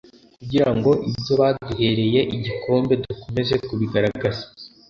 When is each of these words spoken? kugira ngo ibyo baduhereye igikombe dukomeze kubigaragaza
kugira 0.39 0.69
ngo 0.75 0.91
ibyo 1.11 1.33
baduhereye 1.41 2.19
igikombe 2.35 2.93
dukomeze 3.03 3.55
kubigaragaza 3.67 4.43